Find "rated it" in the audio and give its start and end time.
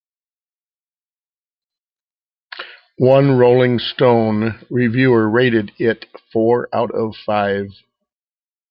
5.29-6.07